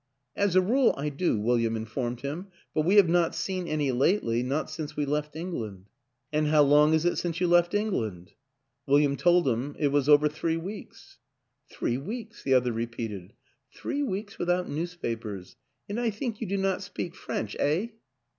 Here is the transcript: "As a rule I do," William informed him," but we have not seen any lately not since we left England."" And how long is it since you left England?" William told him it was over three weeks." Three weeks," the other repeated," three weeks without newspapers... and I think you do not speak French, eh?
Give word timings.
"As 0.45 0.55
a 0.55 0.61
rule 0.61 0.95
I 0.97 1.09
do," 1.09 1.37
William 1.39 1.75
informed 1.75 2.21
him," 2.21 2.47
but 2.73 2.81
we 2.85 2.95
have 2.95 3.07
not 3.07 3.35
seen 3.35 3.67
any 3.67 3.91
lately 3.91 4.41
not 4.41 4.67
since 4.67 4.95
we 4.97 5.05
left 5.05 5.35
England."" 5.35 5.89
And 6.33 6.47
how 6.47 6.63
long 6.63 6.95
is 6.95 7.05
it 7.05 7.17
since 7.17 7.39
you 7.39 7.45
left 7.45 7.75
England?" 7.75 8.31
William 8.87 9.15
told 9.15 9.47
him 9.47 9.75
it 9.77 9.89
was 9.89 10.09
over 10.09 10.27
three 10.27 10.57
weeks." 10.57 11.19
Three 11.71 11.99
weeks," 11.99 12.41
the 12.41 12.55
other 12.55 12.71
repeated," 12.71 13.33
three 13.77 14.01
weeks 14.01 14.39
without 14.39 14.67
newspapers... 14.67 15.55
and 15.87 15.99
I 15.99 16.09
think 16.09 16.41
you 16.41 16.47
do 16.47 16.57
not 16.57 16.81
speak 16.81 17.13
French, 17.13 17.55
eh? 17.59 17.89